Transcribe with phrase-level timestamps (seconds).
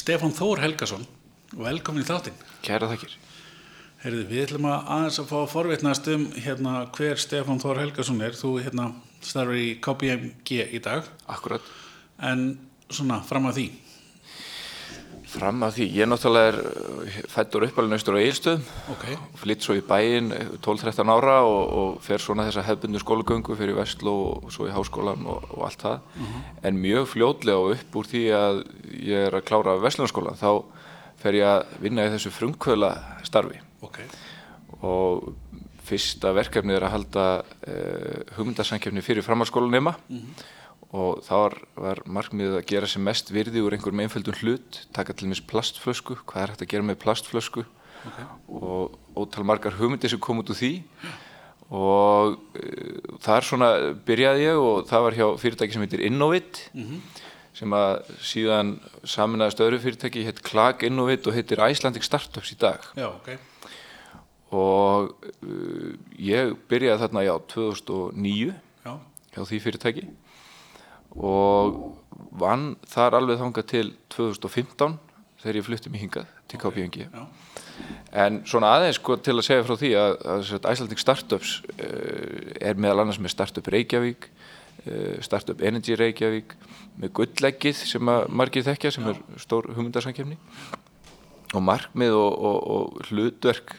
[0.00, 1.02] Stefán Þór Helgason
[1.56, 2.38] og velkomin í þáttinn.
[2.64, 3.16] Kæra þakkir.
[4.00, 8.22] Heyrðu, við ætlum að aðeins að fá að forvitnast um hérna, hver Stefán Þór Helgason
[8.24, 8.38] er.
[8.38, 8.86] Þú hérna,
[9.20, 11.66] starfur í KPMG í dag, Akkurat.
[12.16, 12.46] en
[12.88, 13.66] svona fram að því.
[15.30, 19.66] Fram að því, ég náttúrulega er uh, fættur uppalinn austur á Eilstöðum Ok, og flytt
[19.66, 20.32] svo í bæinn
[20.64, 25.22] 12-13 ára og, og fer svona þessa hefbundu skólagöngu fyrir Vestló og svo í háskólan
[25.30, 26.10] og, og allt það.
[26.66, 28.62] En mjög fljótlega og upp úr því að
[28.98, 30.50] ég er að klára Vestlunarskólan þá
[31.20, 32.90] fer ég að vinna í þessu frumkvöla
[33.26, 33.98] starfi ok,
[34.86, 35.28] og
[35.90, 39.94] fyrsta verkefnið er að halda uh, hugmyndasankefni fyrir framhalskólanema
[40.90, 41.34] og þá
[41.78, 46.18] var, markmiðið að gera sem mest virði úr einhverjum einföldum hlut, taka til mis plastflösku,
[46.26, 47.64] hvað er hægt að gera með plastflösku?
[48.00, 48.20] Ok,
[48.56, 50.72] og ótal margar hugmyndir sem kom út úr því.
[51.70, 53.68] Og uh, þar svona
[54.06, 56.64] byrjaði ég og það var hjá fyrirtæki sem heitir Innovit
[57.54, 58.72] sem að síðan
[59.04, 62.82] saminnaðist öðru fyrirtæki hétt Klag Innovit og heitir Icelandic Startups í dag.
[62.98, 63.36] Já, ok,
[64.50, 65.12] og
[65.46, 68.92] uh, ég byrjaði þarna já 2009 já,
[69.36, 70.08] hjá því fyrirtæki
[71.16, 71.80] og
[72.40, 74.98] vann þar alveg þangað til 2015
[75.40, 77.22] þegar ég flutti mig hingað til KPMG já,
[78.24, 82.54] en svona aðeins sko til að segja frá því að, að sagt, Icelandic Startups uh,
[82.60, 86.54] er meðal annars með Startup Reykjavík uh, Startup Energy Reykjavík
[87.00, 90.38] með gullleggið sem að margir þekkja sem er stór hugmyndarsankefni
[91.56, 93.74] og markmið og, og, og hlutverk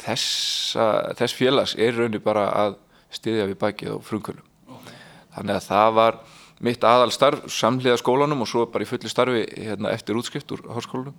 [0.00, 0.86] þessa,
[1.18, 2.78] þess félags er raunni bara að
[3.12, 4.92] styðja við bakið á frumkvölum ok,
[5.36, 6.20] þannig að það var
[6.64, 10.62] mitt aðal starf samhliða skólanum og svo bara í fulli starfi hérna, eftir útskrift úr
[10.76, 11.16] háskólanum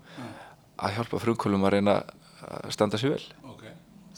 [0.82, 1.98] að hjálpa frumkvölum að reyna
[2.46, 3.26] að standa sér vel.
[3.50, 3.68] Ok.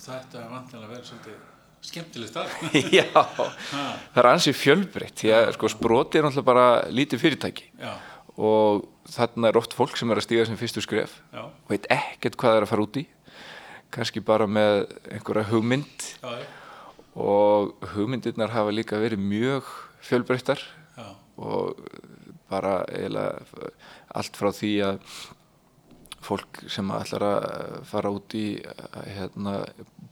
[0.03, 1.41] Þetta er vantilega vera svolítið
[1.83, 2.57] skemmtileg starf.
[2.99, 7.69] Já, það er ansið fjölbreytt því að sko, sproti er náttúrulega bara lítið fyrirtæki.
[7.80, 7.93] Já,
[8.33, 12.37] og þarna er oft fólk sem er að stíga sem fyrstu skref já, veit ekkert
[12.39, 13.03] hvað það er að fara út í.
[13.93, 16.08] Kannski bara með einhverja hugmynd.
[16.23, 16.31] Já,
[17.14, 19.67] og hugmyndirnar hafa líka verið mjög
[20.03, 20.64] fjölbreyttar
[21.38, 21.80] og
[22.52, 23.71] bara eiginlega
[24.14, 25.16] allt frá því að
[26.23, 28.48] fólk sem ætlar að fara út í
[29.17, 29.58] hérna,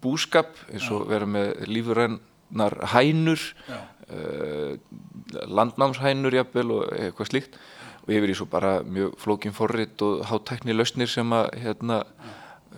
[0.03, 3.39] búskap eins og vera með lífurennar hænur
[3.69, 3.79] já,
[4.11, 4.73] uh,
[5.47, 7.61] landnámshænur jafnvel og eitthvað slíkt.
[8.01, 12.01] Og yfir í svo bara mjög flókin forrit og hátækni lausnir sem að hérna,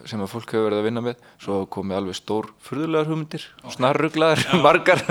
[0.09, 3.43] sem að fólk hefur verið að vinna með svo komið alveg stór furðulegar hugmyndir
[3.75, 5.03] snarruglaðar, margar.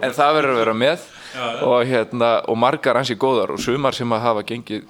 [0.00, 3.96] En það verður að vera með Já, og, hérna, og margar ansi góðar og sumar
[3.96, 4.84] sem að hafa gengið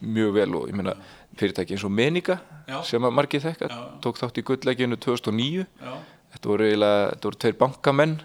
[0.00, 0.94] mjög vel og ég meina
[1.40, 2.38] fyrirtæki eins og Menika
[2.70, 2.78] Já.
[2.88, 3.84] sem að margir þekka Já, já.
[4.04, 5.92] tók þátt í gulllegginu 2009 já,
[6.34, 8.16] þetta voru, eiginlega, þetta voru tveir bankamenn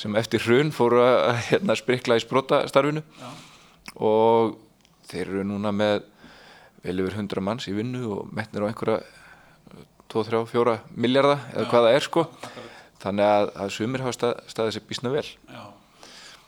[0.00, 3.30] sem eftir hrun fóru að hérna, sprikla í sprotastarfinu já,
[4.02, 4.56] og
[5.10, 6.02] þeir eru núna með
[6.84, 9.00] vel yfir 100 manns í vinnu og metnir á einhverja
[10.12, 12.26] 2, 3, 4 miljarda eða hvað það er sko.
[13.04, 15.26] Þannig að, að sumir hafa stað, staðið sér bísna vel.
[15.50, 15.64] Já.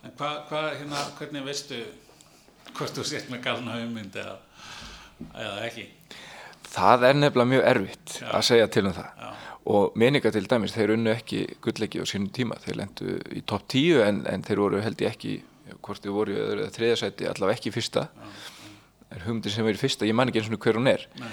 [0.06, 1.81] En hvað, hva, hérna, hvernig veistu
[2.77, 4.37] hvort þú sért með galna hugmynd eða,
[5.34, 5.89] eða ekki?
[6.77, 8.31] það er nefnilega mjög erfitt Já.
[8.37, 9.21] að segja til um það.
[9.21, 9.28] Já,
[9.73, 13.67] og meninga til dæmis, þeir unnu ekki gullleiki á sínum tíma, þeir lendu í topp
[13.73, 15.37] 10 en, en þeir voru held ég ekki
[15.83, 18.06] hvort þeir voru í öðru eða þriðasæti allavega ekki fyrsta
[19.16, 21.31] en hugmyndin sem er í fyrsta, ég man ekki eins og hver hún er nei,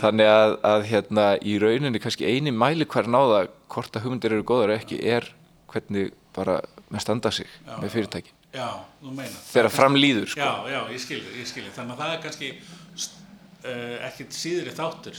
[0.00, 4.46] þannig að, að hérna í rauninni kannski eini mæli hver náða hvort að hugmyndir eru
[4.48, 5.28] góðar eða ekki er
[5.72, 8.68] hvernig bara með standa sig Já, með fyrirtæki já,
[9.02, 9.40] þú meina.
[9.52, 10.40] þegar fram líður sko.
[10.40, 11.72] Já, já, ég skilji, ég skilji.
[11.76, 15.18] Þannig að það er kannski uh, ekkit síðri þáttur.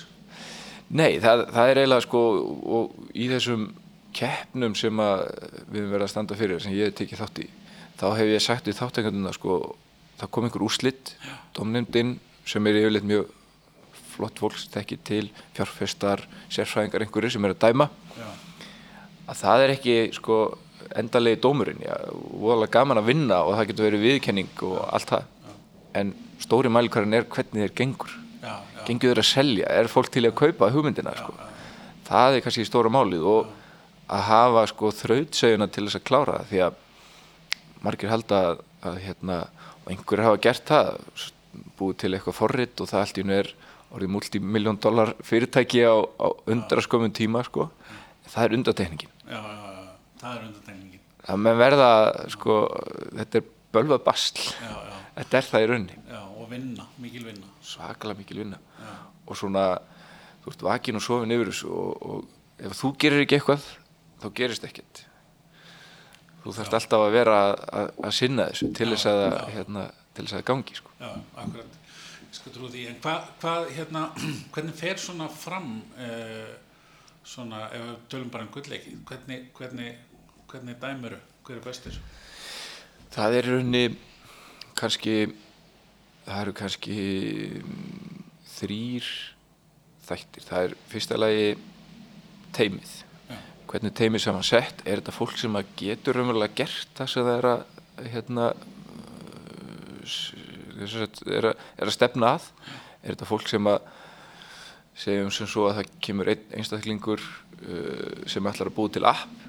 [0.87, 2.21] Nei, það, það er eiginlega sko
[2.79, 3.67] og í þessum
[4.17, 7.47] keppnum sem við höfum verið að standa fyrir sem ég hef tekið þátt í
[7.99, 9.57] þá hef ég sagt við þáttekanduna sko
[10.17, 11.15] það kom einhver úrslitt
[11.57, 12.17] domnefndin
[12.47, 13.33] sem er yfirleitt mjög
[14.17, 14.39] flott
[14.73, 17.89] tekið til fjárfestar, sérfræðingar einhverju sem er að dæma.
[18.17, 18.29] Já,
[19.27, 20.37] að það er ekki sko
[20.97, 25.27] endalegi dómurinn, já, voðalega gaman að vinna og það getur verið viðkenning og allt það.
[25.97, 28.15] En stóri mælikvarinn er hvernig þeir gengur.
[28.41, 31.35] Já, já, gengur þeir að selja, er fólk til að kaupa hugmyndina sko.
[32.07, 33.49] það er kannski stóra málið og
[34.07, 36.77] að hafa sko þrautseguna til þess að klára það því að
[37.83, 38.61] margir halda að,
[38.91, 39.39] að hérna,
[39.83, 40.91] og einhverjir hafa gert það
[41.77, 43.51] búið til eitthvað forrit og það allt í hennu er
[43.95, 47.69] orðið multimiljón dólar fyrirtæki á, á undraskömmun tíma sko.
[48.27, 49.91] það er undatekningin já, já, já,
[50.21, 51.03] það er undantekningin.
[51.27, 51.91] það með verða
[52.33, 52.57] sko,
[53.15, 54.41] þetta er bölvað basl.
[54.61, 55.99] Já, já, þetta er það í raunni
[56.37, 57.49] og vinna, mikil vinna.
[57.65, 58.59] svakalega mikil vinna.
[58.79, 58.93] Já,
[59.27, 59.65] og svona
[60.43, 63.65] þú ert vakin og sofin yfir þessu og, og ef þú gerir ekki eitthvað
[64.21, 65.06] þá gerist ekkert
[66.47, 69.83] þú þarfst alltaf að vera að, að, að sinna þessu til þess að, hérna,
[70.15, 70.93] til þess að gangi sko.
[71.01, 71.09] já,
[71.43, 71.75] akkurat.
[72.37, 74.03] Skal trú því, en hvað, hvað hérna,
[74.55, 76.51] hvernig fer svona fram uh,
[77.27, 79.95] svona, ef við tölum bara um gullleiki, hvernig, hvernig,
[80.51, 81.97] hvernig dæmuru, hver er bestur?
[83.15, 83.85] Það er í rauninni
[84.77, 85.17] kannski,
[86.27, 86.99] það eru kannski
[87.63, 88.21] mm,
[88.57, 89.09] þrýr
[90.07, 90.47] þættir.
[90.47, 91.49] Það er fyrsta lagi
[92.55, 92.93] teimið.
[93.67, 97.37] Hvernig teimið saman sett, er þetta fólk sem að getur raunverulega gert það sem það
[97.37, 98.45] er að hérna
[100.07, 102.45] sem sagt, er, að, er að stefna að?
[103.01, 103.89] Er þetta fólk sem að
[104.97, 109.43] segjum sem svo að það kemur einn einstaklingur uh, sem ætlar að búa til app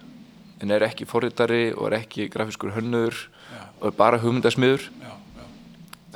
[0.58, 3.62] en er ekki forritari og er ekki grafiskur hönnur Já.
[3.78, 5.46] og er bara hugmyndasmiður Já, já,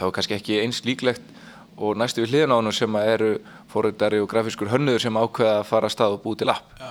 [0.00, 1.30] þá er kannski ekki eins líklegt
[1.78, 3.30] og næstu við hliðan á hann sem að eru
[3.72, 6.82] forritari og grafiskur hönnuður sem ákveða að fara að stað og búa til app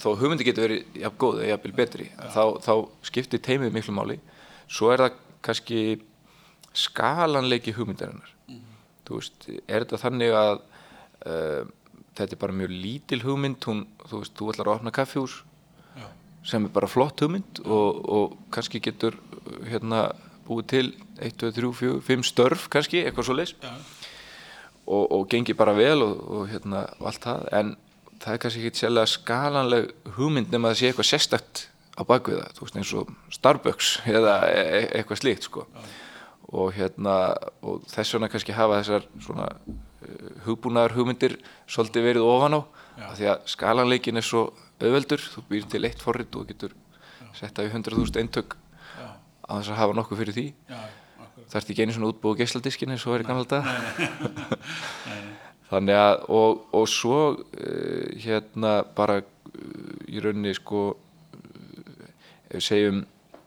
[0.00, 2.72] þó hugmyndi getur verið jafn góð eða jafnvel betri þá, þá
[3.08, 4.18] skiptir teimið miklu máli.
[4.68, 5.80] Svo er það kannski
[6.76, 8.34] skalanleiki hugmyndarinnar.
[9.08, 10.54] Þú veist, er þetta þannig að
[11.24, 11.62] uh,
[12.18, 15.36] þetta er bara mjög lítil hugmynd hún, þú veist, þú ætlar að opna kaffjús
[15.96, 16.06] já,
[16.50, 19.16] sem er bara flott hugmynd og, og kannski getur
[19.68, 20.08] hérna
[20.48, 20.86] búið til
[21.20, 23.74] 1, 2, 3, 4, 5 störf kannski, eitthvað svo já,
[24.88, 27.76] og, og gengi bara vel og, og hérna allt það, en
[28.22, 31.64] það er kannski ekki sérlega skalanleg hugmynd nema að það sé eitthvað sérstakt
[31.98, 33.88] á bakvið það, þú veist eins og Starbucks
[34.18, 35.66] eða e e eitthvað slíkt sko.
[36.48, 37.14] Og hérna
[37.60, 41.36] og þess vegna kannski hafa þessar svona uh, hugbúnaðar hugmyndir
[41.68, 43.04] svolítið verið ofan á Já.
[43.08, 44.44] af því að skalanleikin er svo
[44.78, 46.72] auðveldur, þú býr til eitt forrit og getur
[47.36, 48.56] setta í 100.000 eintök
[49.46, 50.46] á þess að hafa nokkuð fyrir því.
[50.68, 51.50] Akkurat.
[51.52, 54.08] þarf ekki einu svona útbúið geisladiskin eins og er í gamla dag Nei,
[55.06, 55.37] nei,
[55.70, 62.08] þannig að og, og svo uh, hérna bara uh, í rauninni sko uh,
[62.48, 63.04] ef við segjum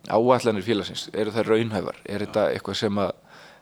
[0.10, 2.02] áallanir félagsins, eru það raunhæfar?
[2.10, 3.12] Er þetta eitthvað sem að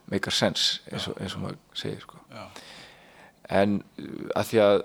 [0.09, 2.19] make a sense eins og, eins og maður segir sko?
[3.49, 3.79] En
[4.37, 4.79] að því að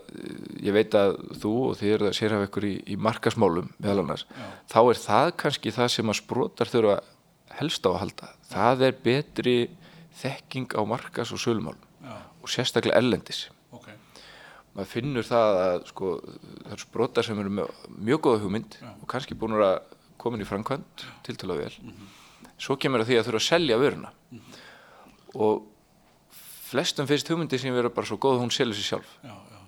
[0.65, 4.05] ég veit að þú og þið eru að sér af ykkur í, í markasmálum meðal
[4.07, 4.47] annars, Já.
[4.73, 6.95] þá er það kannski það sem að sprotar þurfa
[7.59, 8.31] helst á að halda.
[8.49, 9.57] Það er betri
[10.23, 11.83] þekking á markas og sölumálum
[12.45, 13.47] og sérstaklega erlendis.
[13.47, 13.64] ok,
[14.75, 16.11] maður finnur það að sko,
[16.65, 18.91] það eru sprotar sem eru með mjög góða hugmynd Já.
[18.91, 19.77] og kannski búin að
[20.19, 21.71] koma inn í framkvæmt tiltala vel.
[22.59, 24.11] Svo kemur að því að þurfa að selja vöruna.
[25.35, 25.65] Og
[26.71, 29.15] flestum finnst hugmyndi sem vera bara svo góð hún selur sér sjálf.
[29.23, 29.61] Já, já,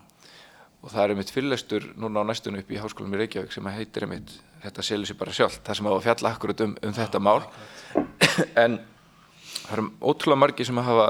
[0.82, 3.78] og það er einmitt fyrirlestur núna á næstunum upp í Háskólanum í Reykjavík sem að
[3.80, 7.22] heitir einmitt þetta selur sér bara sjálf, það sem að fjalla akkurat um, um þetta
[7.22, 7.40] mál.
[8.62, 8.78] en
[9.66, 11.08] það eru ótrúlega margir sem að hafa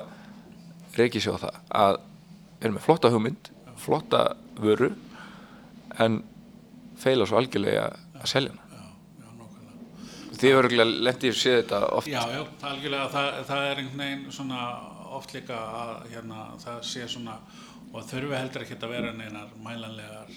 [0.96, 1.98] reykið sér á það að
[2.60, 4.22] erum með flotta hugmynd flotta
[4.60, 4.92] vöru
[6.02, 6.22] en
[7.00, 8.62] feila svo algjörlega að selja hana.
[10.36, 12.08] Þið hefur örgulega lendið að sé þetta oft.
[12.12, 14.64] Já, já, það, er algjörlega, það, það er einhvern veginn svona
[15.16, 17.38] oft líka að hérna, það sé svona
[17.94, 20.32] og þurfi heldur ekki að vera neinar mælanlegar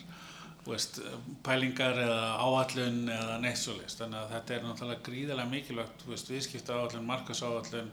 [0.67, 0.99] veist,
[1.45, 6.31] pælingar eða áallun eða neitt svo list þannig að þetta er náttúrulega gríðarlega mikilvægt veist,
[6.31, 7.91] viðskipta áallun, markas áallun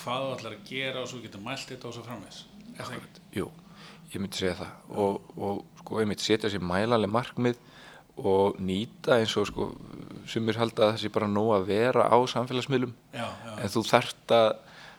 [0.00, 2.44] hvað þú ætlar að gera og svo getur mælt þetta og svo framvegs?
[3.36, 3.48] Jú,
[4.16, 4.72] ég myndi segja það.
[5.02, 7.60] Og, og sko ég myndi setja sér mælanlega markmið
[8.22, 9.70] og nýta eins og sko
[10.28, 12.92] sumir halda að það sé bara nóg að vera á samfélagsmiðlum.
[13.14, 14.50] Já, já, en þú þarft að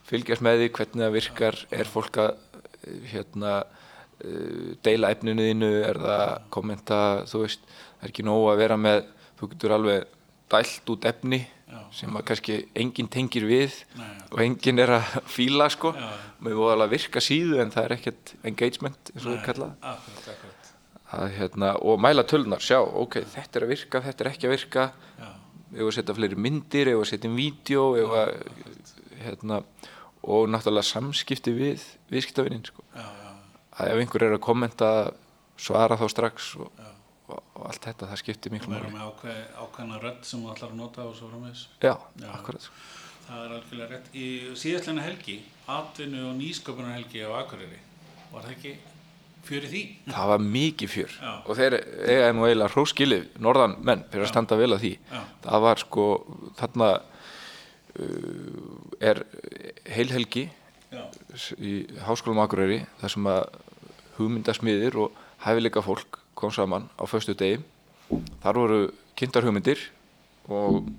[0.09, 2.31] fylgjast með því hvernig það virkar, er fólk að
[3.11, 3.53] hérna
[4.23, 6.99] eh, deila efninu þínu, er það að kommenta,
[7.29, 9.05] þú veist, það er ekki nóg að vera með,
[9.39, 10.19] þú getur alveg
[10.53, 11.39] dælt út efni
[11.73, 11.79] Já.
[11.97, 15.93] sem að kannski enginn tengir við Nei, og enginn er að fíla sko.
[15.97, 16.09] Já.
[16.45, 20.27] með voðalega virka síðu en það er ekkert engagement eins og það er kallað akkurat,
[20.35, 20.69] akkurat.
[21.13, 24.53] Að, hérna, og mæla tölunar, sjá, ok, þetta er að virka, þetta er ekki að
[24.55, 24.85] virka.
[25.21, 25.27] Já,
[25.77, 28.31] ef að setja fleiri myndir, ef að setja inn vídeo, ef að
[29.21, 29.59] hérna,
[30.25, 32.81] og náttúrulega samskipti við viðskiptavinnin sko.
[32.97, 33.29] já, já,
[33.77, 34.89] að ef einhver er að kommenta
[35.61, 36.89] svara þá strax og, já
[37.29, 40.43] og, og allt þetta, það skiptir og miklu vera máli með ákveð, ákveðna rödd sem
[40.43, 42.29] þú ætlar að nota og svo framvegs já, Já.
[42.37, 42.69] akkurat
[43.23, 44.07] Það er algjörlega rétt.
[44.19, 44.25] Í
[44.59, 45.35] síðastlega helgi,
[45.71, 47.77] atvinnu og nýsköpunar helgi á Akureyri,
[48.33, 48.73] var það ekki
[49.47, 49.83] fjör í því?
[50.11, 51.31] það var mikið fjör Já.
[51.47, 55.21] og þeir eiga nú eiginlega hróskilið norðan menn fyrir að standa vel að því Já.
[55.47, 56.05] það var sko
[56.59, 56.89] þarna
[57.99, 58.67] uh,
[59.03, 59.23] er
[59.95, 60.45] heilhelgi
[60.93, 61.03] Já,
[61.57, 61.73] í
[62.05, 63.55] Háskólum Akureyri þar sem að
[64.19, 65.15] hugmyndasmiðir og
[65.47, 67.61] hæfileika fólk kom saman á föstu degi.
[68.43, 68.79] Þar voru
[69.15, 69.79] kynntar hugmyndir
[70.51, 70.89] og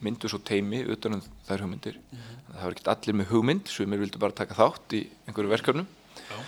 [0.00, 1.98] myndu svo teimi utan um þær hugmyndir.
[2.08, 5.52] Þannig að það var ekki allir með hugmynd sumir vildu bara taka þátt í einhverju
[5.52, 5.88] verkefnum.
[6.18, 6.38] Já,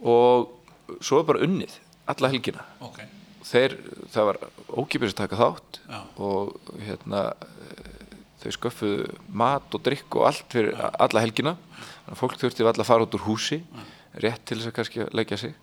[0.00, 1.76] og svo er bara unnið
[2.08, 2.64] alla helgina.
[2.84, 3.02] Ok,
[3.44, 3.76] þeir,
[4.14, 4.40] það var
[4.80, 6.00] ókipis að taka þátt Já.
[6.24, 9.10] og hérna eh, þau sköffuðu
[9.42, 11.56] mat og drikk og allt fyrir alla helgina.
[11.76, 13.60] Þannig að fólk þurfti alltaf að fara út úr húsi
[14.18, 15.56] rétt til þess að kannski leggja sig.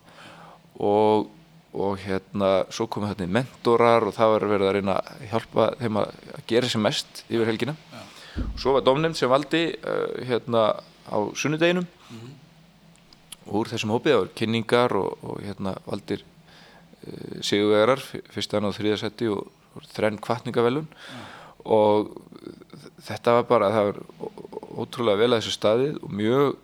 [0.76, 1.32] Og,
[1.76, 6.00] og hérna svo komu þetta mentorar og það var verið að reyna að hjálpa þeim
[6.02, 6.14] að
[6.50, 7.76] gera sem mest yfir helgina.
[8.40, 10.64] Og svo var domnefnd sem valdi uh, hérna
[11.08, 11.88] á sunnudeginum.
[13.46, 18.04] Úr þessum hópið, voru kynningar og, og hérna valdir uh, sigurvegarar,
[18.34, 20.90] fyrstan á þriðasetti og, og þrenn kvartningavelun
[21.66, 22.12] og
[23.06, 24.00] þetta var bara, það var
[24.86, 26.58] ótrúlega vel að þessu staðið og mjög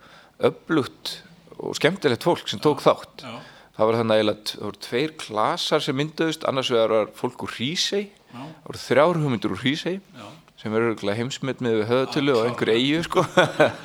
[0.51, 1.13] öflugt
[1.61, 3.25] og skemmtilegt fólk sem tók þátt.
[3.25, 3.39] Já,
[3.81, 7.55] það var þannig eiginlega, það voru tveir klasar sem mynduðust, annars vegar var fólk úr
[7.55, 10.27] Hrísey, já, það voru þrjár hugmyndur úr Hrísey já,
[10.61, 13.25] sem eru heimsmet með höðatölu og einhver eigu sko.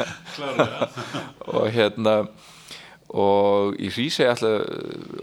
[1.57, 2.19] Og hérna
[3.17, 4.69] og í Hrísey alltaf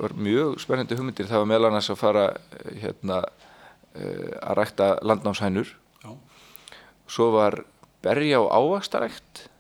[0.02, 1.30] var mjög spennandi hugmyndir.
[1.30, 2.26] Það var meðal annars að fara
[2.82, 3.22] hérna
[3.94, 5.76] eh, að rækta landnámshænur.
[6.02, 6.14] Já,
[7.06, 7.62] svo var
[8.02, 9.44] berja og ávaxtarækt.
[9.44, 9.53] ok.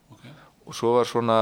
[0.63, 1.37] Og svo var svona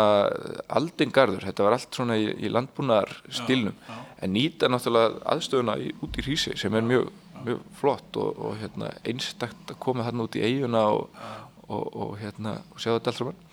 [0.73, 3.99] aldingarður, þetta var allt svona í, í landbúnaðar stílnum já.
[4.25, 7.11] en nýta náttúrulega aðstöðuna í, út í Hrísey sem er mjög,
[7.45, 11.21] mjög flott og, og hérna, einstakt að koma þarna út í eiguna og,
[11.67, 13.45] og, og, hérna, sjá þetta allt saman.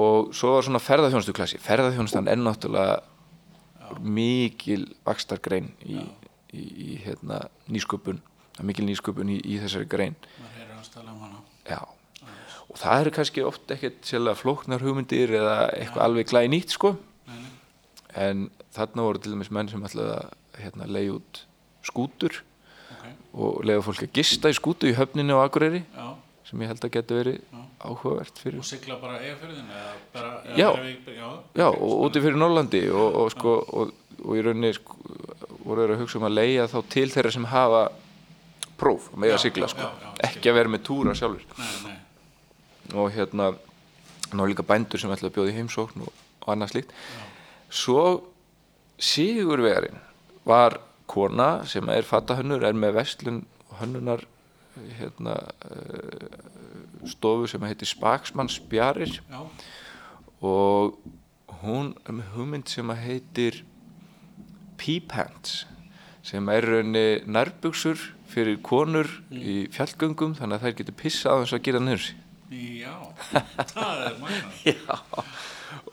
[0.00, 3.00] Og svo var svona ferðarþjónustu klassi ferðarþjónustan er náttúrulega
[4.00, 5.98] mikil vakstargrein í,
[6.54, 8.20] í, í hérna, nýsköpun.
[8.58, 10.18] Er mikil nýsköpun í, í þessari grein.
[10.38, 11.42] Maður heyrir hans tala um hana.
[11.66, 11.80] Já,
[12.70, 16.92] og það eru kannski oft ekkert sérlega flóknar hugmyndir eða eitthvað alveg glæði nýtt sko
[17.30, 17.44] Nei,
[18.26, 21.42] en þarna voru til dæmis menn sem ætlaði að hérna, leiði út
[21.86, 22.40] skútur
[22.90, 23.04] Ok,
[23.42, 26.06] og leiði fólk að gista í skútu í höfninu á Akureyri já.
[26.48, 27.60] sem ég held að geti verið Já.
[27.86, 30.70] áhugavert fyrir Og sigla bara eða Já.
[31.54, 31.66] já.
[31.70, 34.98] Og úti fyrir Norrlandi og, og sko og, og í rauninni sko,
[35.64, 37.82] voru þeir að hugsa um að leiða þá til þeirra sem hafa
[38.80, 39.88] próf mega Já, sigla sko
[40.26, 41.96] ekki að vera með túra sjálfur Nei, nei.
[42.94, 43.52] Og hérna
[44.32, 46.12] ná líka bændur sem ætlaði að bjóða í heimsókn og,
[46.50, 46.94] annað slíkt.
[47.70, 48.04] Svo
[49.00, 50.00] Sigurvegarinn
[50.44, 50.80] var
[51.10, 53.40] kona sem er fatahönnur er með vestlun
[53.80, 54.26] hönnunar
[54.98, 59.20] hérna uh, stofu sem heitir Spaksmann Spjarir.
[59.30, 59.40] Já,
[60.40, 60.96] og
[61.60, 63.60] hún er með hugmynd sem að heitir
[64.80, 65.66] Peepants
[66.24, 71.56] sem er raunni nærbuksur fyrir konur í fjallgöngum þannig að þær getur pissað á þess
[71.56, 72.94] að gera niður sig já.
[73.74, 74.60] það er magnað.
[74.66, 74.98] Já,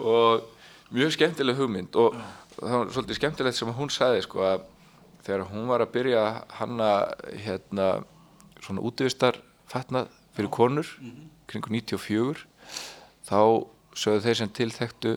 [0.02, 0.48] og
[0.96, 2.18] mjög skemmtileg hugmynd og
[2.58, 4.68] það var svolítið skemmtilegt sem hún sagði sko að
[5.28, 6.24] þegar hún var að byrja
[6.60, 6.92] hanna
[7.44, 7.88] hérna
[8.64, 10.90] svona útvistar fatnað fyrir konur
[11.50, 12.46] kringu 94
[13.28, 13.40] þá
[13.98, 15.16] sögðu þeir sem tilþektu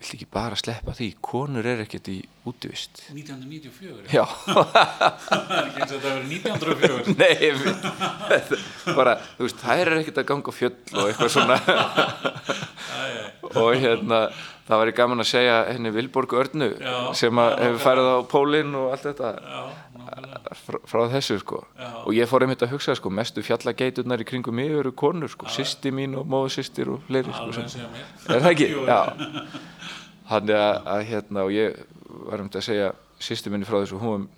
[0.00, 1.08] vill ekki bara sleppa því?
[1.24, 3.02] Konur er ekkert í útivist.
[3.12, 4.06] 1994.
[4.14, 4.24] Já,
[5.28, 7.16] Það er ekki eins og þetta verið 1904.
[7.20, 11.60] nei við- bara, þú veist, þær er ekkert að ganga fjöll og eitthvað svona.
[13.60, 14.18] Og hérna
[14.68, 18.76] það væri gaman að segja henni Vilborg Örnu Já, sem að hefur farið á pólinn
[18.78, 19.30] og allt þetta.
[19.42, 19.62] Já,
[20.60, 21.58] frá, frá þessu sko.
[21.78, 21.88] Já.
[22.04, 25.48] og ég fór einmitt að hugsa sko mestu fjallageiturnar í kringum mig eru konur sko,
[25.50, 27.90] sýsti mín og móðu sýstir og fleiri sko, sem,
[28.30, 28.70] er það ekki?
[28.86, 29.00] Já
[30.30, 31.80] þannig að, að hérna og ég
[32.30, 34.28] var um að segja sýsti minni frá þessu hún var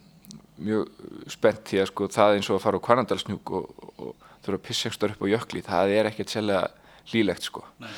[0.62, 4.58] mjög spennt því að sko það eins og að fara á Kvarnandalsnjúk og, og þurfa
[4.58, 6.68] að pissa ekstra upp á jökli það er ekkert sérlega
[7.10, 7.90] hlýlegt sko Nei,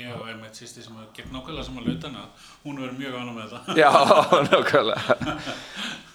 [0.00, 2.24] ég hef einmitt sýsti sem er gegn nákvæmlega sem að lauta hana.
[2.64, 3.76] Hún verður mjög ánum með þetta.
[3.78, 3.90] Já,
[4.50, 5.18] nákvæmlega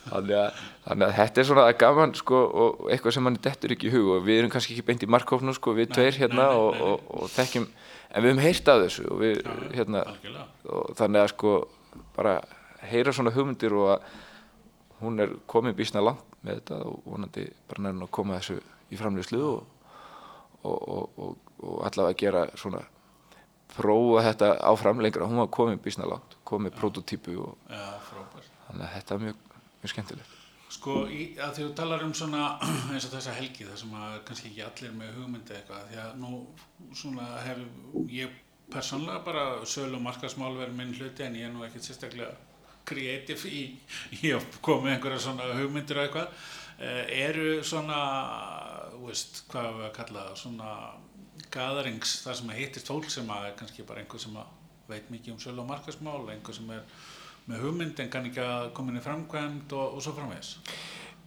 [0.03, 3.89] þannig að, þannig að þetta er svona gaman sko, og eitthvað sem manni dettur ekki
[3.89, 6.51] í hug og við erum kannski ekki beint í markkófnu sko, við tveir hérna nei,
[6.51, 6.89] nei, og, nei, nei.
[6.91, 7.67] og, og þekkjum
[8.13, 9.39] en við höfum heyrt af þessu og við,
[9.73, 10.45] hérna, Algjörlega.
[10.69, 11.53] og þannig að sko
[12.15, 12.35] bara
[12.91, 14.07] heyra svona hugmyndir og að
[15.03, 18.59] hún er komin býsna langt með þetta og vonandi bara nærinn að koma þessu
[18.93, 19.63] í framlýslu og,
[20.63, 20.83] og,
[21.17, 21.37] og,
[21.87, 22.83] allavega gera svona
[23.73, 26.37] prófa þetta áfram lengra hún var komin býsna langt,
[27.41, 28.49] og Já, frábært.
[28.67, 29.43] þannig að þetta er mjög,
[29.81, 30.42] mjög skemmtilegt
[30.73, 32.45] Sko, í, að því þú talar um svona
[32.93, 36.15] eins og þessa helgi þar sem að kannski ekki allir með hugmyndi eitthvað því að
[36.23, 36.31] nú
[36.97, 37.61] svona hef
[38.13, 38.39] ég
[38.73, 42.33] persónlega bara sölu og markasmál verið minn hluti en ég er nú ekkert sérstaklega
[42.89, 43.63] kreatív í,
[44.23, 46.43] í að koma með einhverja svona hugmyndir og eitthvað.
[46.73, 47.97] Uh, eru svona
[48.95, 50.71] þú veist, hvað við að kalla það svona
[51.53, 54.49] gatherings þar sem að hittist fólk sem að kannski bara einhver sem að
[54.89, 56.81] veit mikið um sölu og markasmál einhver sem er
[57.49, 60.55] með hugmynd en kann ekki að koma inn í framkvæmd og, og svo framvegis?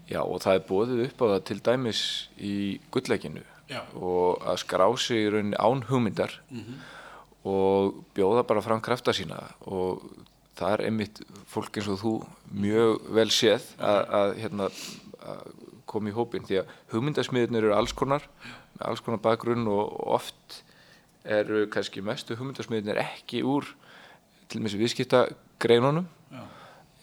[0.07, 2.03] Já og það er bóðið upp á það til dæmis
[2.39, 2.55] í
[2.95, 3.81] gullleikinu Já.
[3.99, 6.37] og að skrá sig í rauninni án hugmyndar
[7.47, 10.05] og bjóða bara fram krafta sína og
[10.57, 12.13] það er einmitt fólk eins og þú
[12.55, 14.69] mjög vel séð að, að, hérna,
[15.21, 15.43] að
[15.91, 18.25] koma í hópin því að hugmyndasmiðurnir eru alls konar
[18.77, 20.63] með alls konar bakgrunn og oft
[21.27, 23.67] eru kannski mestu hugmyndasmiðurnir ekki úr
[24.47, 24.79] til og með
[25.57, 26.43] viðskiptagreinunum Já.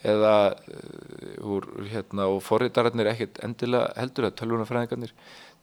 [0.03, 5.13] eða uh, úr hérna og forritararnir ekkert endilega heldur að tölvunafræðingarnir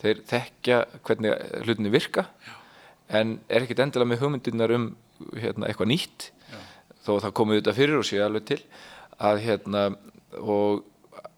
[0.01, 2.55] þeir þekkja hvernig hlutinni virka Já.
[3.09, 4.97] en er ekkert endilega með hugmyndirnar um
[5.37, 6.59] hérna, eitthvað nýtt Já.
[7.05, 8.63] þó að það komið auðvitað fyrir og sé alveg til
[9.21, 9.87] að hérna
[10.41, 10.85] og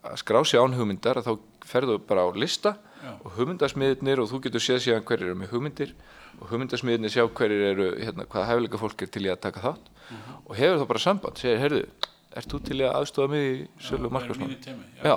[0.03, 1.33] að skrá sig án hugmyndar að þá
[1.65, 2.77] ferðu bara á lista
[3.23, 5.93] og hugmyndasmiðirnir og þú getur séð síðan hverjir eru með hugmyndir
[6.39, 9.91] og hugmyndasmiðirnir sjá hverjir eru hérna, hvaða hæfileika fólk er til í að taka þátt
[10.43, 11.83] og hefur þá bara samband, segir, heyrðu
[12.33, 14.09] ert þú til í að aðstofa mig í sölu
[14.63, 14.85] temi.
[15.03, 15.15] Já,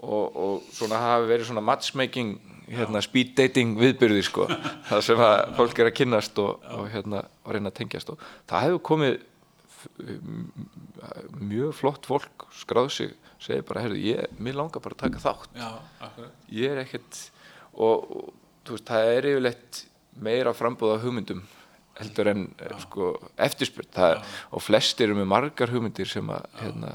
[0.00, 2.36] og, og svona hafi verið svona matchmaking
[2.70, 4.48] hérna, speed dating viðbyrði sko,
[4.90, 8.22] það sem að fólk er að kynnast og, og hérna og reyna að tengjast og
[8.50, 9.18] það hefur komið
[11.36, 15.60] mjög flott fólk skráð sig, segir bara, heyrðu, ég, mér langar bara að taka þátt.
[15.60, 16.24] Já,
[16.56, 17.20] ég er ekkert
[17.74, 18.32] og,
[18.74, 19.80] veist, það er yfirleitt
[20.26, 21.42] meira frambúð af hugmyndum
[21.96, 22.76] heldur en ja.
[22.82, 24.20] sko, eftirspurt það,
[24.52, 26.92] og flestir eru með margar hugmyndir sem að hérna,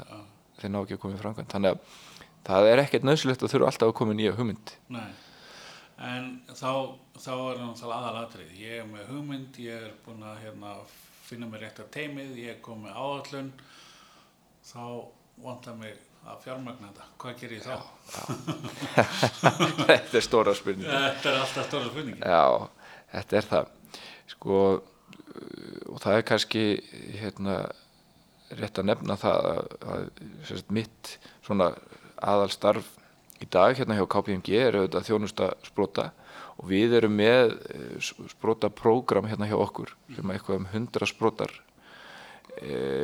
[0.60, 2.00] þeir ná ekki að koma í framkvæmt þannig að
[2.46, 5.10] það er ekkert nöðsulegt að þurfa alltaf að koma í nýja hugmynd Nei.
[6.02, 8.54] En þá, þá er náttúrulega aðalatrið.
[8.58, 10.72] Ég er með hugmynd, ég er búinn að hérna,
[11.28, 13.52] finna mér rétt að teimið, ég er komið áallun,
[14.66, 14.82] þá
[15.44, 17.08] vantar mig að fjármagna þetta.
[17.22, 17.76] Hvað ger ég þá?
[19.88, 22.22] þetta er stóra spurning Þetta er alltaf stóra spurningi.
[22.22, 22.44] Já,
[23.16, 23.70] þetta er það
[24.32, 24.58] sko
[25.92, 26.64] og það er kannski
[27.18, 27.56] hérna
[28.58, 30.02] rétt að nefna það að, að
[30.48, 31.14] sérst, mitt
[31.44, 31.70] svona
[32.20, 32.90] aðalstarf
[33.42, 36.10] í dag hérna hjá KPMG er auðvitað þjónusta sprota
[36.60, 37.56] og við erum með
[38.30, 41.54] sprota prógram hérna hjá okkur sem að eitthvað um 100 sprotar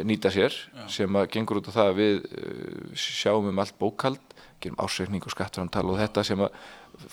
[0.06, 0.54] nýta sér
[0.90, 2.42] sem að gengur út á það að við e,
[2.94, 6.56] sjáum um allt bókald gerum ásveikning og skattframtal og þetta sem að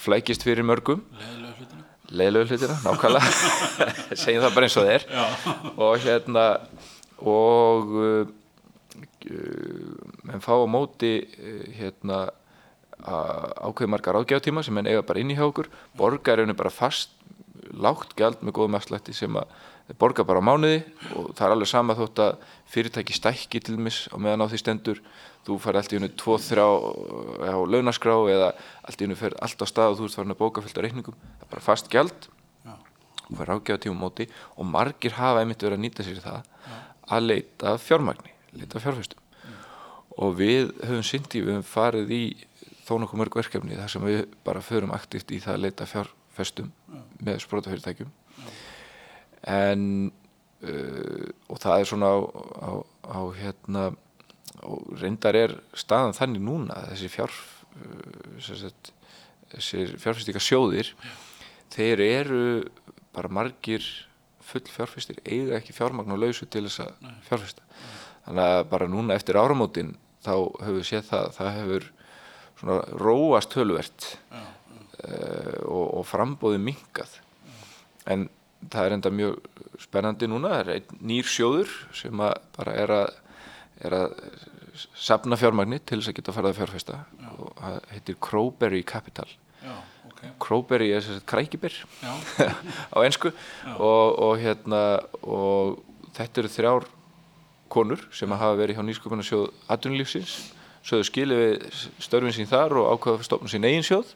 [0.01, 1.03] flækist fyrir mörgum.
[1.19, 1.83] Leðilega hlutina.
[2.09, 3.33] leiðlegu hlutina, nákvæmlega.
[4.23, 5.05] Segjum það bara eins og er.
[5.09, 5.25] Já.
[5.75, 6.45] og hérna
[7.25, 8.33] og uh,
[10.25, 11.13] menn fá á móti
[11.77, 12.25] hérna
[13.05, 15.69] ákveði margar ágjáðtíma sem menn eiga bara inn í hjá okkur.
[15.97, 17.13] Borgar er bara fast
[17.75, 19.51] lágt gjald með góðum afslætti sem að
[19.85, 20.79] þeir borga bara á mánuði
[21.13, 24.61] og það er alveg sama þótt að fyrirtæki stækki til mis á meðan á því
[24.61, 25.01] stendur.
[25.45, 26.63] Þú fær allt í hennu 2-3
[27.45, 28.47] á launaskrá eða
[28.81, 30.85] allt í hennu fer allt á stað og þú ert farin að bóka fullt af
[30.87, 31.19] reikningum.
[31.37, 32.73] Það er bara fast Já.
[33.29, 34.25] og fær ágjáða tíma móti
[34.57, 36.49] og margir hafa einmitt verið að nýta sér það
[37.05, 39.21] að leita fjármagni, leita að fjárfestum.
[40.15, 42.23] Og við höfum syndi, við höfum farið í
[42.87, 46.71] þó nokkuð mörg verkefni þar sem við bara förum aktivt í það að leita fjárfestum
[47.21, 48.13] með sprótafyrirtækjum
[49.45, 50.11] en
[50.65, 52.71] uh, og það er svona á, á,
[53.05, 53.85] á hérna
[54.65, 58.71] og reyndar er staðan þannig núna þessi fjár uh,
[59.55, 60.93] þessir fjárfestíka sjóðir
[61.75, 62.43] þeir eru
[63.15, 63.85] bara margir
[64.45, 67.65] full fjárfestir eiga ekki fjármagn og lausu til þess að fjárfesta.
[68.25, 69.93] Þannig að bara núna eftir áramótin
[70.25, 71.87] þá höfum við séð það það hefur
[72.59, 74.45] svona róast tölvert uh,
[75.67, 77.19] og, og frambóði minkað
[78.09, 78.27] en
[78.73, 79.39] það er enda mjög
[79.83, 83.17] spennandi núna það er einn nýr sjóður sem að bara er að,
[83.85, 84.15] er að
[84.95, 87.29] safna fjármagni til þess að geta farið að fjárfesta Já.
[87.35, 89.27] og það heitir Crowberry Capital.
[89.63, 89.75] Já,
[90.09, 90.21] ok.
[90.43, 91.77] Crowberry er að krækibir
[92.95, 94.83] á ennsku og, og hérna
[95.21, 95.79] og
[96.17, 96.89] þetta eru þrjár
[97.71, 100.35] konur sem að hafa verið hjá nýsköpunarsjóð atvinnulífsins
[100.85, 104.11] sögðu skilið við störfin sín þar og ákvaða að stopna sín eigin sjóð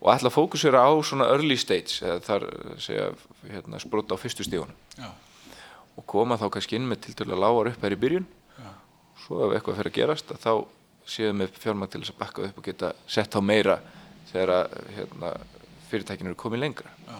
[0.00, 2.46] og ætla að fókusera á svona early stage eða þar
[2.82, 3.06] segja
[3.46, 5.10] hérna, sprota á fyrstu stígunum Já.
[5.94, 8.26] og koma þá kannski inn með til dæla lágar upp her í byrjun
[8.58, 8.72] Já.
[9.22, 10.52] svo ef eitthvað fyrir að gerast að þá
[11.10, 13.78] séum við fjármagn til þess að bakka upp og geta sett á meira
[14.32, 15.32] þegar að hérna,
[15.92, 17.16] fyrirtækinu eru komið lengra Já.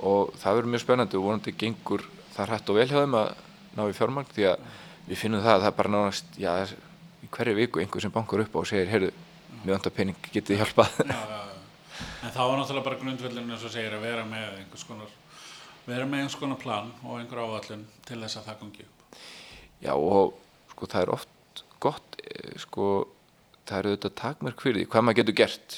[0.00, 3.30] og það verður mjög spennandi og vonandi gengur það hrætt og vel hjá þeim að
[3.74, 4.66] ná í fjármagn því að
[5.04, 6.52] við finnum það að það bara nánast já,
[7.34, 9.10] hverju viku einhver sem bankar upp á og segir heyrðu,
[9.64, 11.40] mjög önda pening, getið hjálpað Já, já.
[12.24, 15.12] En þá er náttúrulega bara grundvöldin eins og segir að vera með einhvers konar
[15.86, 19.18] vera með einhvers konar plan og einhver áallun til þess að það gangi upp.
[19.84, 20.38] Já og
[20.72, 22.86] sko það er oft gott eh, sko
[23.64, 25.76] það eru auðvitað takmörk fyrir því hvað maður getur gert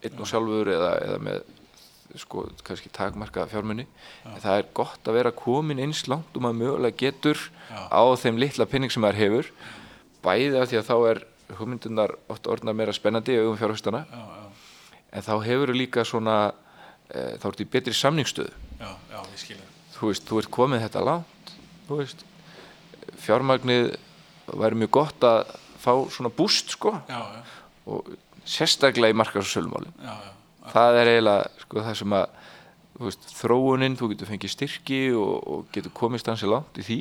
[0.00, 1.42] einn og sjálfur eða, eða með
[2.18, 3.84] sko kannski takmarka fjármunni
[4.26, 7.38] en það er gott að vera komin eins langt og maður mögulega getur
[7.70, 7.86] Já.
[7.86, 9.50] á þeim litla pinning sem maður hefur
[10.24, 11.22] bæði af því að þá er
[11.58, 16.36] hugmyndunar oft orðna meira spennandi í augum fjárhustana Já, já, en þá hefur líka svona
[17.10, 18.52] e, þá ertu í betri samningsstöðu.
[18.78, 19.68] Já, já, ég skilja.
[19.96, 21.54] þú veist, þú ert komið þetta langt
[21.88, 22.24] þú veist,
[23.24, 23.94] fjármagnið
[24.60, 26.94] væri mjög gott að fá svona búst sko.
[27.08, 27.40] Já, já,
[27.90, 28.12] og
[28.44, 30.14] sérstaklega í já,
[30.70, 32.26] það er eiginlega sko, það sem að
[33.00, 36.98] þú veist, þróunin, þú getur fengið styrki og, og getur komist hansi langt í því.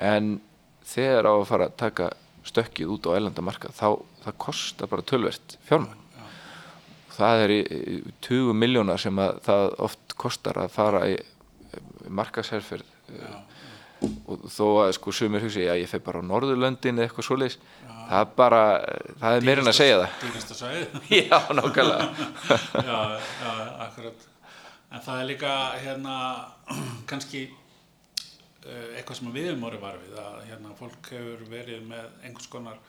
[0.00, 0.40] En
[0.86, 2.10] þegar á að fara að taka
[2.50, 5.98] stökkið út á ælandamarka þá það kostar bara tölvert fjármagn.
[7.20, 11.18] Það er í, í 20 miljónar sem að það oft kostar að fara í
[12.08, 12.96] markasherferð
[14.00, 17.58] og þó að sko sumir hugsi að ég feg bara á Norðurlöndin eða eitthvað svoleiðis.
[17.84, 18.60] Það er bara,
[19.20, 20.14] það er meirinn að segja það.
[20.24, 20.86] dýrasta svæði
[21.28, 22.06] já, nákvæmlega.
[22.88, 23.52] Já, já,
[23.84, 24.24] akkurat.
[24.90, 25.52] En það er líka
[25.84, 26.14] hérna
[27.10, 27.44] kannski
[28.68, 32.80] eitthvað sem við erum orðið var við að hérna fólk hefur verið með einhvers konar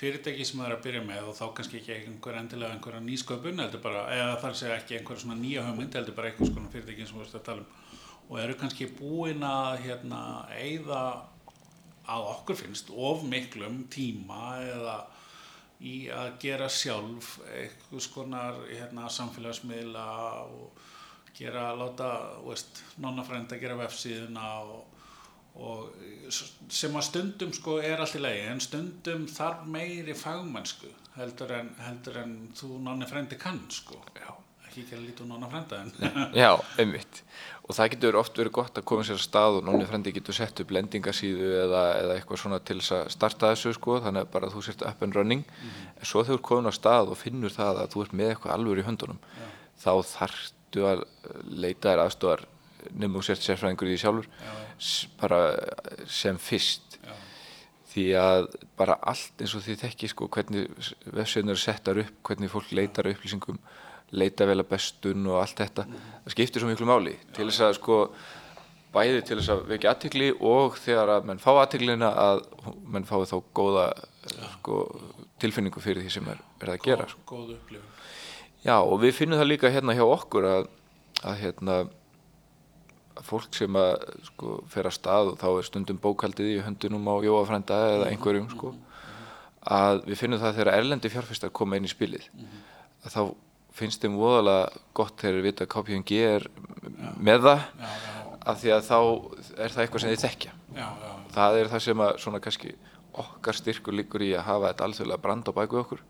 [0.00, 3.62] fyrirtæki sem það er að byrja með og þá kannski ekki einhver endilega einhverja nýsköpun
[3.64, 7.08] heldur bara, eða þar segja ekki einhverja svona nýja hugmynd heldur bara einhvers konar fyrirtæki
[7.08, 7.72] sem við erum að tala um.
[8.30, 10.20] Og eru kannski búin að hérna
[10.54, 11.00] eigða
[12.10, 14.96] að okkur finnst of miklum tíma eða
[15.80, 20.06] í að gera sjálf einhvers konar hérna, samfélagsmiðla
[20.46, 20.80] og
[21.36, 22.10] gera, láta,
[22.44, 24.89] veist, nonnafrænda gera vefsíðuna og
[26.70, 31.72] sem að stundum sko er allt í lagi en stundum þarf meiri fagmennsku heldur en,
[31.82, 33.98] heldur en þú nonnafrændi kann sko.
[34.16, 34.30] Já.
[34.70, 37.24] Ekki ekki að líta úr nonnafrænda en Já, einmitt.
[37.66, 40.36] Og það getur oft verið gott að koma sér að stað og nonni frendi getur
[40.36, 44.30] sett upp lendingasíðu eða, eða eitthvað svona til þess að starta þessu sko, þannig að
[44.36, 45.42] bara þú sért up and running.
[45.98, 48.32] En svo þegar þú er komin á stað og finnur það að þú ert með
[48.34, 49.20] eitthvað alveg í höndunum,
[49.82, 51.04] þá þarftu að
[51.50, 52.46] leita þér aðstofar
[52.90, 54.28] nefnum þú sért sérfræðingur í því sjálfur,
[54.78, 55.40] s- bara
[56.06, 56.98] sem fyrst.
[57.90, 58.44] Því að
[58.78, 60.68] bara allt eins og því þekki sko, hvernig
[61.10, 63.56] vefsveðnur eru settar upp, hvernig fólk leitar upplýsingum,
[64.14, 67.74] leita vel að bestun og allt þetta það skiptir svo miklu máli til þess að
[67.80, 67.96] sko
[68.94, 72.40] bæði til þess að vekja aðtikli og þegar að menn fá aðtiklina að
[72.90, 73.84] menn fái þá góða
[74.56, 74.78] sko,
[75.42, 77.22] tilfinningu fyrir því sem er, er að gera sko.
[78.66, 80.66] Já og við finnum það líka hérna hjá okkur að,
[81.26, 81.76] að hérna
[83.26, 87.14] fólk sem að sko fer að stað og þá er stundum bókaldið í höndunum á
[87.26, 88.74] Jóafrænda eða einhverjum sko
[89.60, 92.28] að við finnum það þegar erlendi fjárfæstar koma inn í spilið.
[93.04, 93.22] Að þá
[93.76, 96.46] finnst þeim voðalega gott þegar þeir vita að KPMG er
[97.20, 97.66] með það
[98.40, 98.98] af því að þá
[99.60, 102.72] er það eitthvað sem já, já, það er það sem að svona kannski
[103.20, 106.02] okkar styrkur líkur í að hafa þetta alþjóðlega brand á bæku okkur.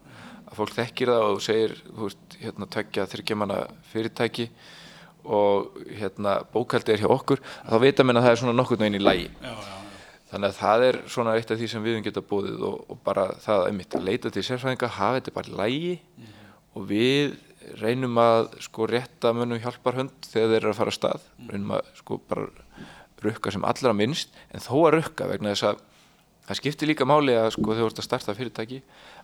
[0.51, 3.59] Að fólk þekkir það og segir þú veist, hérna tveggja þryggjamanna
[3.91, 4.47] fyrirtæki
[5.25, 9.01] og hérna bókaldi er hjá okkur þá vita menn að það er svona nokkurn veginn
[9.01, 9.77] í lægi já, já, já.
[10.33, 13.05] þannig að það er svona eitt af því sem við höfum geta búið og, og
[13.07, 15.95] bara það einmitt að leita til sérfræðinga hafa þetta bara lægi
[16.75, 17.39] og við
[17.81, 21.29] reynum að sko rétta mönnum hjálparhönd þegar þeir eru að fara að stað.
[21.51, 22.49] Reynum að sko bara
[23.21, 25.83] rukka sem allra minnst en þó að rukka vegna þess að
[26.49, 28.81] það skiptir líka máli að sko þegar þú ert að starta fyrirtæki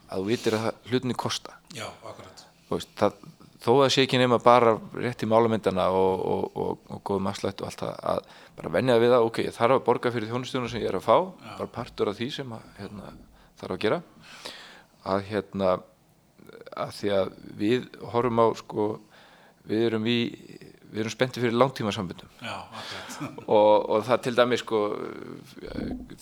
[0.07, 1.57] að þú vitir að hlutinni kosta.
[1.75, 2.45] Já, akkurat.
[2.71, 3.17] Veist, það,
[3.67, 7.63] þó að sé ekki nema bara rétt í málamyndana og, og, og, og góðum afslætt
[7.63, 8.21] og allt það að
[8.61, 11.07] bara venja við það, ok, ég þarf að borga fyrir þjónustunum sem ég er að
[11.09, 11.17] fá,
[11.49, 13.11] bara partur af því sem að, hérna,
[13.61, 14.01] þarf að gera.
[15.07, 15.75] Að hérna
[16.77, 18.89] að því að við horfum á sko,
[19.67, 20.19] við erum í
[20.87, 23.17] við erum spenntið fyrir langtímasambundum Já, akkurat.
[23.59, 24.81] og, og það til dæmis sko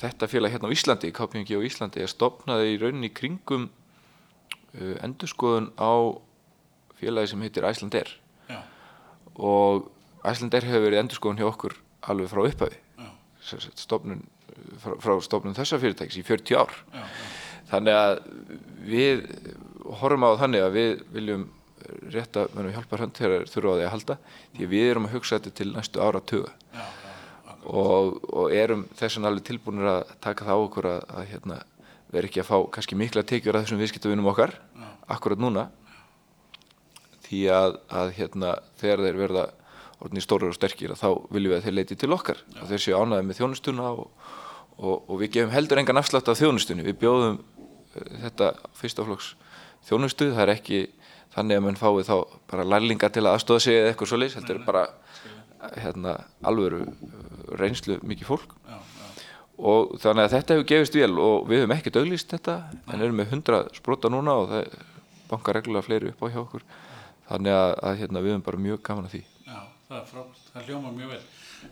[0.00, 5.70] þetta félag hérna á Íslandi KPMG á Íslandi er stopnaði í rauninni kringum uh, endurskoðun
[5.76, 5.92] á
[7.04, 8.12] félagi sem heitir Icelandair.
[8.50, 8.60] Já,
[9.36, 9.90] og
[10.24, 11.78] Icelandair hefur verið endurskoðun hjá okkur
[12.10, 12.80] alveg frá upphafi.
[12.98, 13.10] Já,
[13.78, 14.24] stofnun,
[14.82, 16.78] frá, frá stofnun þessa fyrirtækis í 40 ár.
[16.94, 17.32] Já, já,
[17.74, 18.16] þannig að
[18.84, 19.28] við
[20.00, 21.44] horfum á þannig að við viljum
[22.12, 24.16] rétta mönnum hjálpar hönd þegar þurfa á því að halda
[24.54, 28.54] því að við erum að hugsa þetta til næstu ára tuga já, já, og, og
[28.56, 31.58] erum þess vegna alveg tilbúinir að taka það á okkur að, að hérna,
[32.14, 34.54] vera ekki að fá kannski mikla tekjur að þessum viðskiptavinum okkar
[35.12, 35.68] akkurat núna
[37.34, 39.44] því að, að hérna, þegar þeir verða
[40.00, 42.42] orðinni stórar og sterkir þá viljum við að þeir leiti til okkar.
[42.60, 44.32] Og þeir séu ánæði með þjónustuna og,
[44.78, 46.86] og, og við gefum heldur engan afslátt af þjónustunni.
[46.86, 49.34] Við bjóðum uh, þetta fyrstaflokks
[49.88, 50.80] þjónustu, það er ekki
[51.34, 52.16] þannig að mann fái þá
[52.50, 54.84] bara lærlinga til að aðstóða sig eða eitthvað svoleiðis, heldur er bara
[55.80, 56.16] hérna,
[56.46, 57.22] alvöru uh,
[57.58, 58.54] reynslu mikið fólk.
[58.68, 59.04] Já, já,
[59.58, 62.56] og þannig að þetta hefur gefist vel og við höfum ekki döglist þetta
[62.90, 64.74] en erum með 100 sprota núna og það
[65.30, 66.64] bankar reglulega fleiri upp á hjá okkur
[67.28, 69.58] þannig að, að hérna, við höfum bara mjög gaman að því já,
[69.88, 70.44] það er frábært.
[70.52, 71.22] Það hljóma mjög vel.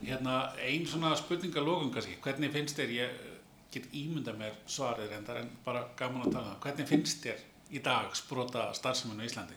[0.03, 2.19] Hérna, ein svona spurningalókum kannski.
[2.25, 3.23] Hvernig finnst þér, ég
[3.73, 6.61] get ímynda mér svarið reyndar en bara gaman að tala um.
[6.65, 9.57] Hvernig finnst þér í dag sprota starfseminu í Íslandi?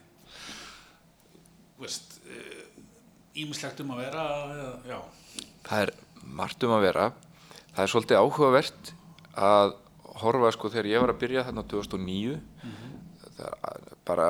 [1.75, 2.19] Þú Veist,
[3.35, 4.25] ímislegt um að vera,
[4.87, 4.99] já,
[5.65, 5.91] það er
[6.35, 7.07] margt um að vera
[7.75, 8.91] það er svolítið áhugavert
[9.35, 9.73] að
[10.21, 12.37] horfa sko þegar ég var að byrja þarna 2009
[13.35, 14.29] það er bara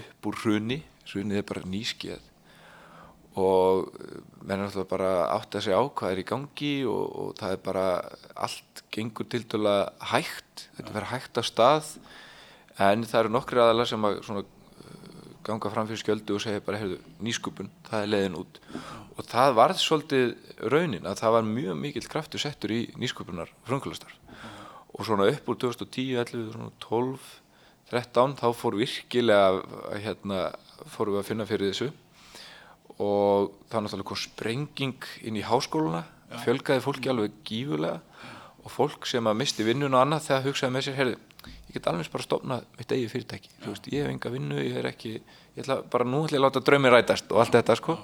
[0.00, 2.26] upp úr hruni hrunið er bara nýskeið.
[3.38, 3.88] Og
[4.42, 7.54] menn er alltaf bara átt að segja á hvað er í gangi og, og það
[7.54, 7.86] er bara
[8.34, 9.76] allt gengur til dæla
[10.12, 10.68] hægt.
[10.76, 11.90] Þetta verður hægt af stað.
[12.82, 16.64] En það eru nokkri aðalega sem að svona, uh, ganga fram fyrir skjöldu og segja
[16.66, 18.60] bara heyrðu, nýskupun, það er leiðin út.
[19.18, 20.28] Og það varð svolítið
[20.70, 24.18] raunin að það var mjög mikill kraftur settur í nýskupunar frumkvölastarf
[24.98, 27.26] og svona upp úr 2010, 11, svona 12
[27.88, 29.62] 13 þá fór virkilega
[30.02, 30.42] hérna,
[30.92, 31.88] fórum við að finna fyrir þessu.
[32.98, 36.40] Og það náttúrulega kom sprenging inn í háskóluna Já.
[36.44, 38.00] fjölgaði fólki alveg gífulega
[38.64, 41.14] og fólk sem að misti vinnun og annað þegar hugsaði með sér, heyrðu,
[41.68, 44.76] ég get alveg bara stofnað mitt eigið fyrirtæki, þú veist, ég hef enga vinnu ég
[44.80, 45.12] er ekki,
[45.54, 47.96] ég ætla bara nú ætla ég að láta draumi rætast og allt þetta sko.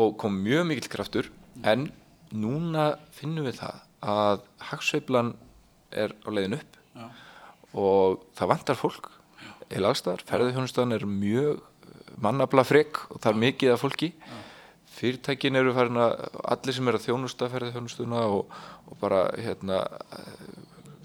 [0.00, 1.28] Og kom mjög mikill kraftur
[1.66, 1.88] en
[2.30, 3.80] núna finnum við það
[4.14, 5.34] að hagsveiflan
[5.90, 6.78] er á leiðin upp.
[6.94, 7.08] Já.
[7.76, 9.10] Og það vantar fólk.
[9.70, 11.60] Eða allstaðar, ferðarþjónustan er mjög
[12.20, 14.10] mannabla frek og það er mikið af fólki.
[14.90, 16.16] Fyrirtækin eru farin að
[16.52, 18.50] allir sem eru að þjónusta ferðarþjónustuna og,
[18.90, 19.84] og bara hérna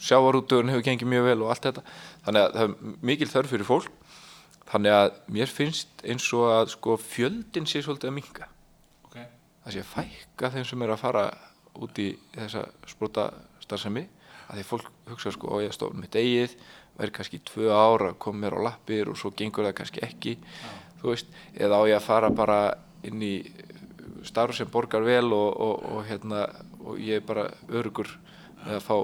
[0.01, 1.85] sjávarútugun hefur gengið mjög vel og allt þetta.
[2.25, 4.01] Þannig að það er mikil þörf fyrir fólk.
[4.65, 8.47] Þannig að mér finnst eins og að sko fjöldin sé svolítið að minka
[9.05, 9.17] ok,
[9.63, 11.25] það sé fækka þeim sem er að fara
[11.85, 13.27] út í þessa sprota
[13.63, 14.07] starfsemi
[14.47, 16.55] að því fólk hugsa sko og ég stofn mitt eigið
[16.95, 20.35] verður kannski tvö ára að koma mér á lappir og svo gengur það kannski ekki.
[21.01, 22.59] Þú veist, eða á ég að fara bara
[23.05, 23.35] inn í
[24.25, 26.47] starf sem borgar vel og, og, og hérna
[26.85, 28.09] og ég er bara örugur
[28.63, 28.95] með að fá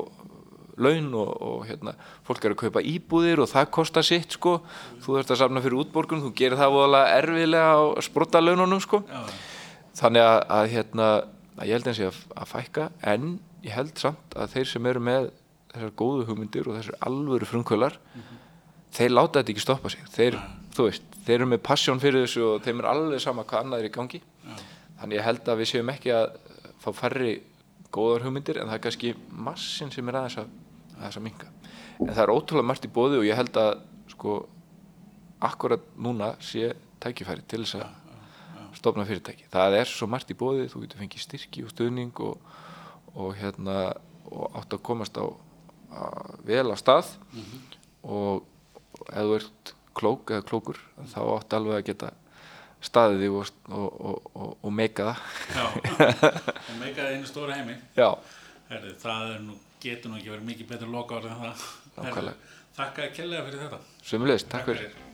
[0.82, 1.93] laun og, og hérna
[2.25, 4.60] fólk er að kaupa íbúðir og það kostar sitt sko,
[5.04, 9.04] þú þurft að safna fyrir útborgun þú gerir það voðalega erfiðlega á sprota laununum sko.
[9.06, 9.21] Já,
[10.01, 13.32] þannig að, að hérna að ég held eins ég að, að fækka en
[13.63, 15.30] ég held samt að þeir sem eru með
[15.71, 18.00] þessar góðu hugmyndir og þessar alvöru frumkvölar
[18.91, 20.04] þeir láta þetta ekki stoppa sig.
[20.12, 20.39] Þeir,
[20.76, 23.84] þú veist, þeir eru með passjón fyrir þessu og þeim er alveg sama hvað annað
[23.84, 24.21] er í gangi.
[25.00, 26.28] Þannig ég held að við séum ekki að
[26.82, 27.32] fá færri
[27.93, 30.52] góðar hugmyndir en það er kannski massin sem er aðeins að,
[30.97, 31.50] aðeins að minka
[32.02, 33.71] en það er ótrúlega margt í bóði og ég held að
[34.12, 34.38] sko
[35.41, 37.97] akkurat núna sé tækifæri til þess að
[38.78, 39.45] stofna fyrirtæki.
[39.52, 42.38] Það er svo margt í bóði, þú getur fengið styrki og stuðning og,
[43.15, 43.78] og hérna
[44.32, 47.13] og átt að komast á að, vel á stað.
[48.02, 48.43] Og
[49.12, 50.80] ef þú ert klók eða klókur
[51.12, 52.13] þá átt alveg að geta
[52.82, 55.19] staðið þig og, og, og, og, meika það.
[56.69, 57.78] og meikaði einu stóra heimi.
[58.71, 61.69] Herri, það nú, getur nú ekki verið mikið betur loka orðið en það.
[62.08, 62.36] Herri,
[62.80, 63.82] þakka að kellega fyrir þetta.
[64.02, 65.11] Sömulegist, takk fyrir